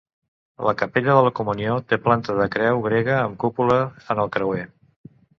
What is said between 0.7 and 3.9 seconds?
capella de la Comunió té planta de creu grega amb cúpula